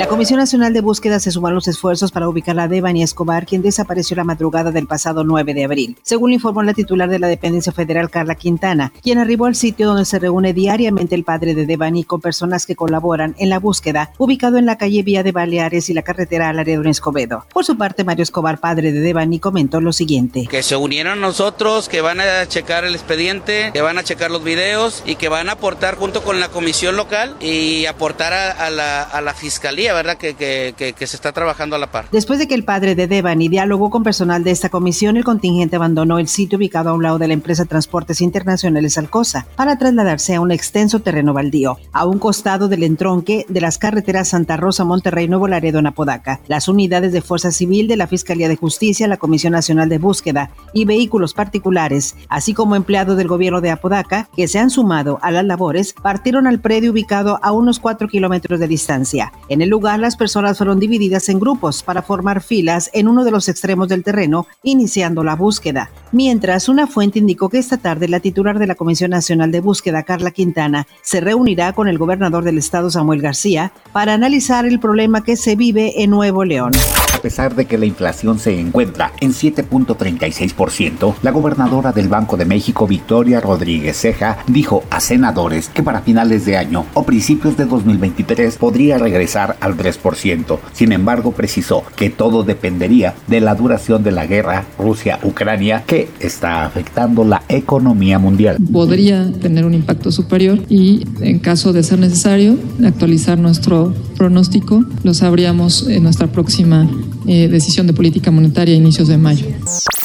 La 0.00 0.08
Comisión 0.08 0.38
Nacional 0.38 0.72
de 0.72 0.80
Búsqueda 0.80 1.20
se 1.20 1.30
sumó 1.30 1.48
a 1.48 1.50
los 1.50 1.68
esfuerzos 1.68 2.10
para 2.10 2.26
ubicar 2.26 2.58
a 2.58 2.68
Devani 2.68 3.02
Escobar, 3.02 3.44
quien 3.44 3.60
desapareció 3.60 4.16
la 4.16 4.24
madrugada 4.24 4.70
del 4.70 4.86
pasado 4.86 5.24
9 5.24 5.52
de 5.52 5.64
abril. 5.66 5.98
Según 6.02 6.32
informó 6.32 6.62
la 6.62 6.72
titular 6.72 7.10
de 7.10 7.18
la 7.18 7.28
dependencia 7.28 7.70
federal, 7.70 8.08
Carla 8.08 8.34
Quintana, 8.34 8.94
quien 9.02 9.18
arribó 9.18 9.44
al 9.44 9.56
sitio 9.56 9.88
donde 9.88 10.06
se 10.06 10.18
reúne 10.18 10.54
diariamente 10.54 11.14
el 11.14 11.24
padre 11.24 11.54
de 11.54 11.66
Devani 11.66 12.04
con 12.04 12.22
personas 12.22 12.64
que 12.64 12.76
colaboran 12.76 13.34
en 13.38 13.50
la 13.50 13.58
búsqueda, 13.58 14.10
ubicado 14.16 14.56
en 14.56 14.64
la 14.64 14.78
calle 14.78 15.02
Vía 15.02 15.22
de 15.22 15.32
Baleares 15.32 15.90
y 15.90 15.92
la 15.92 16.00
carretera 16.00 16.48
al 16.48 16.58
área 16.58 16.80
de 16.80 16.88
Escobedo. 16.88 17.44
Por 17.52 17.66
su 17.66 17.76
parte, 17.76 18.02
Mario 18.02 18.22
Escobar, 18.22 18.58
padre 18.58 18.92
de 18.92 19.00
Devani, 19.00 19.38
comentó 19.38 19.82
lo 19.82 19.92
siguiente. 19.92 20.46
Que 20.50 20.62
se 20.62 20.76
unieron 20.76 21.18
a 21.18 21.20
nosotros, 21.20 21.90
que 21.90 22.00
van 22.00 22.20
a 22.20 22.46
checar 22.46 22.86
el 22.86 22.94
expediente, 22.94 23.70
que 23.74 23.82
van 23.82 23.98
a 23.98 24.02
checar 24.02 24.30
los 24.30 24.42
videos 24.42 25.02
y 25.04 25.16
que 25.16 25.28
van 25.28 25.50
a 25.50 25.52
aportar 25.52 25.96
junto 25.96 26.22
con 26.22 26.40
la 26.40 26.48
comisión 26.48 26.96
local 26.96 27.36
y 27.38 27.84
aportar 27.84 28.32
a 28.32 28.70
la 28.70 29.34
fiscalía 29.34 29.89
¿verdad? 29.92 30.16
Que, 30.16 30.34
que, 30.34 30.74
que, 30.76 31.06
se 31.06 31.16
está 31.16 31.32
trabajando 31.32 31.76
a 31.76 31.78
la 31.78 31.90
par. 31.90 32.06
Después 32.10 32.38
de 32.38 32.48
que 32.48 32.54
el 32.54 32.64
padre 32.64 32.94
de 32.94 33.06
Devani 33.06 33.48
dialogó 33.48 33.90
con 33.90 34.02
personal 34.02 34.44
de 34.44 34.50
esta 34.50 34.68
comisión, 34.68 35.16
el 35.16 35.24
contingente 35.24 35.76
abandonó 35.76 36.18
el 36.18 36.28
sitio 36.28 36.58
ubicado 36.58 36.90
a 36.90 36.94
un 36.94 37.02
lado 37.02 37.18
de 37.18 37.28
la 37.28 37.34
empresa 37.34 37.64
Transportes 37.64 38.20
Internacionales 38.20 38.98
Alcosa 38.98 39.46
para 39.56 39.78
trasladarse 39.78 40.34
a 40.34 40.40
un 40.40 40.52
extenso 40.52 41.00
terreno 41.00 41.32
baldío, 41.32 41.78
a 41.92 42.06
un 42.06 42.18
costado 42.18 42.68
del 42.68 42.82
entronque 42.82 43.46
de 43.48 43.60
las 43.60 43.78
carreteras 43.78 44.28
Santa 44.28 44.56
Rosa, 44.56 44.84
Monterrey, 44.84 45.28
Nuevo 45.28 45.48
Laredo, 45.48 45.78
en 45.78 45.86
Apodaca. 45.86 46.40
Las 46.46 46.68
unidades 46.68 47.12
de 47.12 47.22
Fuerza 47.22 47.50
Civil 47.50 47.88
de 47.88 47.96
la 47.96 48.06
Fiscalía 48.06 48.48
de 48.48 48.56
Justicia, 48.56 49.08
la 49.08 49.16
Comisión 49.16 49.52
Nacional 49.52 49.88
de 49.88 49.98
Búsqueda 49.98 50.50
y 50.72 50.84
vehículos 50.84 51.34
particulares, 51.34 52.16
así 52.28 52.54
como 52.54 52.76
empleados 52.76 53.16
del 53.16 53.28
gobierno 53.28 53.60
de 53.60 53.70
Apodaca, 53.70 54.28
que 54.36 54.48
se 54.48 54.58
han 54.58 54.70
sumado 54.70 55.18
a 55.22 55.30
las 55.30 55.44
labores, 55.44 55.94
partieron 55.94 56.46
al 56.46 56.60
predio 56.60 56.92
ubicado 56.92 57.40
a 57.42 57.52
unos 57.52 57.80
4 57.80 58.08
kilómetros 58.08 58.60
de 58.60 58.68
distancia. 58.68 59.32
En 59.48 59.62
el 59.62 59.68
lugar 59.68 59.79
lugar, 59.80 59.98
las 59.98 60.14
personas 60.14 60.58
fueron 60.58 60.78
divididas 60.78 61.30
en 61.30 61.40
grupos 61.40 61.82
para 61.82 62.02
formar 62.02 62.42
filas 62.42 62.90
en 62.92 63.08
uno 63.08 63.24
de 63.24 63.30
los 63.30 63.48
extremos 63.48 63.88
del 63.88 64.04
terreno, 64.04 64.46
iniciando 64.62 65.24
la 65.24 65.34
búsqueda. 65.34 65.88
Mientras, 66.12 66.68
una 66.68 66.88
fuente 66.88 67.20
indicó 67.20 67.48
que 67.48 67.58
esta 67.58 67.76
tarde 67.76 68.08
la 68.08 68.18
titular 68.18 68.58
de 68.58 68.66
la 68.66 68.74
Comisión 68.74 69.12
Nacional 69.12 69.52
de 69.52 69.60
Búsqueda, 69.60 70.02
Carla 70.02 70.32
Quintana, 70.32 70.88
se 71.02 71.20
reunirá 71.20 71.72
con 71.72 71.86
el 71.86 71.98
gobernador 71.98 72.42
del 72.42 72.58
estado, 72.58 72.90
Samuel 72.90 73.22
García, 73.22 73.72
para 73.92 74.14
analizar 74.14 74.66
el 74.66 74.80
problema 74.80 75.22
que 75.22 75.36
se 75.36 75.54
vive 75.54 76.02
en 76.02 76.10
Nuevo 76.10 76.44
León. 76.44 76.72
A 77.14 77.22
pesar 77.22 77.54
de 77.54 77.66
que 77.66 77.78
la 77.78 77.86
inflación 77.86 78.38
se 78.38 78.58
encuentra 78.58 79.12
en 79.20 79.32
7.36%, 79.32 81.14
la 81.22 81.30
gobernadora 81.30 81.92
del 81.92 82.08
Banco 82.08 82.36
de 82.36 82.44
México, 82.44 82.88
Victoria 82.88 83.40
Rodríguez 83.40 84.00
Ceja, 84.00 84.38
dijo 84.48 84.84
a 84.90 85.00
senadores 85.00 85.68
que 85.68 85.82
para 85.82 86.00
finales 86.00 86.44
de 86.44 86.56
año 86.56 86.86
o 86.94 87.04
principios 87.04 87.56
de 87.56 87.66
2023 87.66 88.56
podría 88.56 88.98
regresar 88.98 89.56
al 89.60 89.76
3%. 89.76 90.58
Sin 90.72 90.92
embargo, 90.92 91.32
precisó 91.32 91.84
que 91.94 92.10
todo 92.10 92.42
dependería 92.42 93.14
de 93.28 93.40
la 93.40 93.54
duración 93.54 94.02
de 94.02 94.12
la 94.12 94.26
guerra 94.26 94.64
Rusia-Ucrania 94.78 95.84
que 95.86 95.99
está 96.20 96.64
afectando 96.64 97.24
la 97.24 97.42
economía 97.48 98.18
mundial. 98.18 98.56
Podría 98.72 99.30
tener 99.32 99.64
un 99.64 99.74
impacto 99.74 100.12
superior 100.12 100.60
y 100.68 101.06
en 101.20 101.38
caso 101.38 101.72
de 101.72 101.82
ser 101.82 101.98
necesario 101.98 102.56
actualizar 102.84 103.38
nuestro 103.38 103.94
pronóstico 104.16 104.84
lo 105.02 105.14
sabríamos 105.14 105.86
en 105.88 106.02
nuestra 106.02 106.26
próxima 106.26 106.88
eh, 107.26 107.48
decisión 107.48 107.86
de 107.86 107.92
política 107.92 108.30
monetaria 108.30 108.74
a 108.74 108.78
inicios 108.78 109.08
de 109.08 109.18
mayo. 109.18 109.46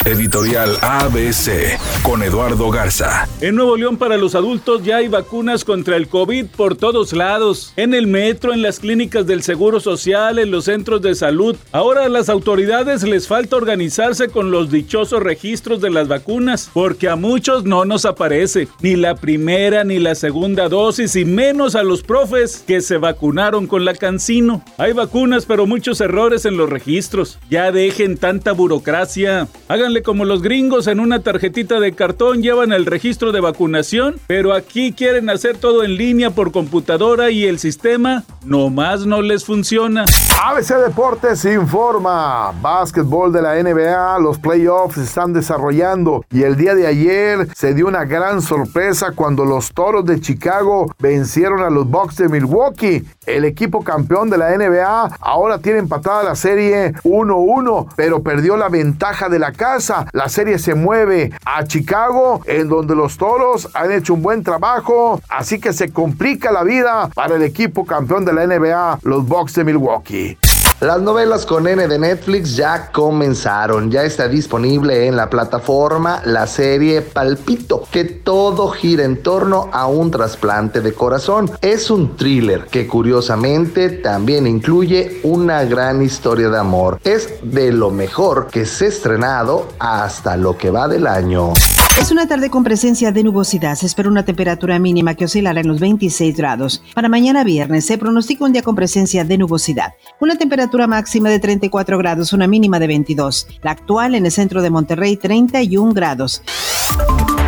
Editorial 0.05 0.77
ABC 0.81 1.79
con 2.03 2.21
Eduardo 2.21 2.69
Garza. 2.69 3.27
En 3.41 3.55
Nuevo 3.55 3.75
León 3.75 3.97
para 3.97 4.17
los 4.17 4.35
adultos 4.35 4.83
ya 4.83 4.97
hay 4.97 5.07
vacunas 5.07 5.65
contra 5.65 5.97
el 5.97 6.07
COVID 6.07 6.45
por 6.55 6.75
todos 6.75 7.11
lados. 7.13 7.73
En 7.75 7.95
el 7.95 8.05
metro, 8.05 8.53
en 8.53 8.61
las 8.61 8.79
clínicas 8.79 9.25
del 9.25 9.41
Seguro 9.41 9.79
Social, 9.79 10.37
en 10.37 10.51
los 10.51 10.65
centros 10.65 11.01
de 11.01 11.15
salud. 11.15 11.55
Ahora 11.71 12.05
a 12.05 12.09
las 12.09 12.29
autoridades 12.29 13.01
les 13.01 13.27
falta 13.27 13.55
organizarse 13.55 14.27
con 14.27 14.51
los 14.51 14.69
dichosos 14.69 15.23
registros 15.23 15.81
de 15.81 15.89
las 15.89 16.07
vacunas, 16.07 16.69
porque 16.71 17.09
a 17.09 17.15
muchos 17.15 17.63
no 17.63 17.83
nos 17.85 18.05
aparece 18.05 18.67
ni 18.81 18.95
la 18.95 19.15
primera 19.15 19.83
ni 19.83 19.97
la 19.97 20.13
segunda 20.13 20.69
dosis 20.69 21.15
y 21.15 21.25
menos 21.25 21.73
a 21.73 21.81
los 21.81 22.03
profes 22.03 22.63
que 22.67 22.81
se 22.81 22.97
vacunaron 22.97 23.65
con 23.65 23.85
la 23.85 23.95
cancino. 23.95 24.63
Hay 24.77 24.93
vacunas 24.93 25.45
pero 25.47 25.65
muchos 25.65 25.99
errores 25.99 26.45
en 26.45 26.57
los 26.57 26.69
registros. 26.69 27.04
Ya 27.49 27.71
dejen 27.71 28.17
tanta 28.17 28.51
burocracia. 28.51 29.47
Háganle 29.67 30.01
como 30.01 30.25
los 30.25 30.41
gringos 30.41 30.87
en 30.87 30.99
una 30.99 31.19
tarjetita 31.21 31.79
de 31.79 31.93
cartón 31.93 32.41
llevan 32.41 32.71
el 32.71 32.85
registro 32.85 33.31
de 33.31 33.41
vacunación, 33.41 34.15
pero 34.27 34.53
aquí 34.53 34.91
quieren 34.91 35.29
hacer 35.29 35.57
todo 35.57 35.83
en 35.83 35.95
línea 35.95 36.31
por 36.31 36.51
computadora 36.51 37.31
y 37.31 37.45
el 37.45 37.59
sistema 37.59 38.23
nomás 38.43 39.05
no 39.05 39.21
les 39.21 39.45
funciona. 39.45 40.05
ABC 40.43 40.75
Deportes 40.85 41.45
informa, 41.45 42.51
básquetbol 42.61 43.31
de 43.31 43.41
la 43.41 43.55
NBA, 43.55 44.19
los 44.19 44.37
playoffs 44.37 44.97
están 44.97 45.33
desarrollando 45.33 46.23
y 46.31 46.43
el 46.43 46.55
día 46.55 46.75
de 46.75 46.87
ayer 46.87 47.47
se 47.55 47.73
dio 47.73 47.87
una 47.87 48.05
gran 48.05 48.41
sorpresa 48.41 49.11
cuando 49.15 49.45
los 49.45 49.73
Toros 49.73 50.05
de 50.05 50.19
Chicago 50.19 50.93
vencieron 50.99 51.61
a 51.61 51.69
los 51.69 51.89
Bucks 51.89 52.17
de 52.17 52.29
Milwaukee. 52.29 53.03
El 53.25 53.45
equipo 53.45 53.83
campeón 53.83 54.29
de 54.29 54.37
la 54.37 54.55
NBA 54.55 55.17
ahora 55.19 55.59
tiene 55.59 55.79
empatada 55.79 56.23
la 56.23 56.35
serie 56.35 56.93
1-1, 57.03 57.87
pero 57.95 58.23
perdió 58.23 58.57
la 58.57 58.69
ventaja 58.69 59.29
de 59.29 59.39
la 59.39 59.51
casa 59.51 59.75
la 60.11 60.29
serie 60.29 60.59
se 60.59 60.75
mueve 60.75 61.31
a 61.45 61.65
Chicago, 61.65 62.41
en 62.45 62.69
donde 62.69 62.95
los 62.95 63.17
toros 63.17 63.69
han 63.73 63.91
hecho 63.91 64.13
un 64.13 64.21
buen 64.21 64.43
trabajo. 64.43 65.21
Así 65.29 65.59
que 65.59 65.73
se 65.73 65.91
complica 65.91 66.51
la 66.51 66.63
vida 66.63 67.09
para 67.13 67.35
el 67.35 67.43
equipo 67.43 67.85
campeón 67.85 68.25
de 68.25 68.33
la 68.33 68.47
NBA, 68.47 68.99
los 69.03 69.27
Bucks 69.27 69.55
de 69.55 69.63
Milwaukee. 69.63 70.37
Las 70.81 71.01
novelas 71.01 71.45
con 71.45 71.69
N 71.69 71.87
de 71.87 71.97
Netflix 71.97 72.57
ya 72.57 72.91
comenzaron, 72.91 73.89
ya 73.89 74.03
está 74.03 74.27
disponible 74.27 75.07
en 75.07 75.15
la 75.15 75.29
plataforma 75.29 76.21
la 76.25 76.47
serie 76.47 77.01
Palpito, 77.01 77.87
que 77.89 78.03
todo 78.03 78.67
gira 78.71 79.05
en 79.05 79.23
torno 79.23 79.69
a 79.71 79.87
un 79.87 80.11
trasplante 80.11 80.81
de 80.81 80.91
corazón. 80.91 81.49
Es 81.61 81.89
un 81.89 82.17
thriller 82.17 82.65
que 82.65 82.87
curiosamente 82.87 83.87
también 83.89 84.47
incluye 84.47 85.21
una 85.23 85.63
gran 85.63 86.01
historia 86.01 86.49
de 86.49 86.59
amor. 86.59 86.99
Es 87.05 87.35
de 87.41 87.71
lo 87.71 87.89
mejor 87.89 88.47
que 88.47 88.65
se 88.65 88.85
ha 88.85 88.89
estrenado 88.89 89.69
hasta 89.79 90.35
lo 90.35 90.57
que 90.57 90.71
va 90.71 90.89
del 90.89 91.07
año. 91.07 91.53
Es 91.99 92.11
una 92.11 92.27
tarde 92.27 92.49
con 92.49 92.65
presencia 92.65 93.13
de 93.13 93.23
nubosidad. 93.23 93.75
Se 93.75 93.85
espera 93.85 94.09
una 94.09 94.25
temperatura 94.25 94.77
mínima 94.79 95.15
que 95.15 95.25
oscilará 95.25 95.61
en 95.61 95.67
los 95.69 95.79
26 95.79 96.35
grados. 96.35 96.83
Para 96.93 97.07
mañana 97.07 97.45
viernes 97.45 97.85
se 97.85 97.97
pronostica 97.97 98.43
un 98.43 98.51
día 98.51 98.63
con 98.63 98.75
presencia 98.75 99.23
de 99.23 99.37
nubosidad. 99.37 99.93
Una 100.19 100.37
temperatura 100.65 100.87
máxima 100.87 101.29
de 101.29 101.39
34 101.39 101.97
grados, 101.99 102.33
una 102.33 102.47
mínima 102.47 102.79
de 102.79 102.87
22. 102.87 103.47
La 103.61 103.69
actual 103.69 104.15
en 104.15 104.25
el 104.25 104.31
centro 104.31 104.63
de 104.63 104.71
Monterrey, 104.71 105.15
31 105.15 105.93
grados. 105.93 106.41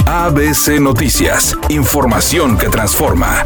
ABC 0.06 0.80
Noticias. 0.80 1.58
Información 1.70 2.60
que 2.60 2.70
transforma. 2.70 3.44